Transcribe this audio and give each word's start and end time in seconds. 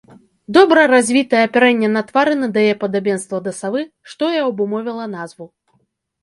Добра 0.55 0.85
развітае 0.93 1.41
апярэнне 1.47 1.89
на 1.97 2.01
твары 2.09 2.33
надае 2.43 2.71
падабенства 2.85 3.37
да 3.49 3.53
савы, 3.59 3.85
што 4.15 4.31
і 4.39 4.41
абумовіла 4.47 5.05
назву. 5.15 5.47